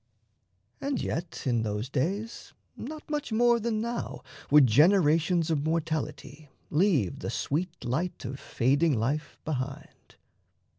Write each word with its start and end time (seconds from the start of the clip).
And 0.81 0.99
yet 0.99 1.45
in 1.45 1.61
those 1.61 1.87
days 1.87 2.53
not 2.75 3.07
much 3.07 3.31
more 3.31 3.59
than 3.59 3.81
now 3.81 4.23
Would 4.49 4.65
generations 4.65 5.51
of 5.51 5.63
mortality 5.63 6.49
Leave 6.71 7.19
the 7.19 7.29
sweet 7.29 7.85
light 7.85 8.25
of 8.25 8.39
fading 8.39 8.97
life 8.99 9.37
behind. 9.45 10.15